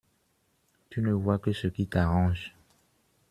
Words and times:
Tu 0.89 0.99
ne 1.03 1.11
vois 1.11 1.37
que 1.37 1.53
ce 1.53 1.67
qui 1.67 1.85
t’arrange. 1.85 2.55